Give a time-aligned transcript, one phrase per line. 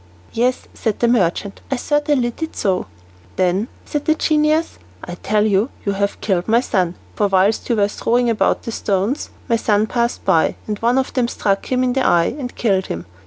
[0.33, 2.87] "Yes," said the merchant, "I certainly did so."
[3.35, 7.75] "Then," said the genius, "I tell you you have killed my son, for whilst you
[7.75, 11.83] were throwing about the stones, my son passed by, and one of them struck him
[11.83, 13.05] in the eye and killed him.